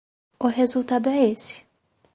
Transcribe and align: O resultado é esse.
O 0.39 0.47
resultado 0.47 1.09
é 1.11 1.29
esse. 1.29 1.61